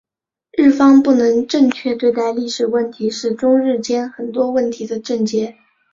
[0.57, 5.55] 日方不能正确对待历史问题是中日间很多问题的症结。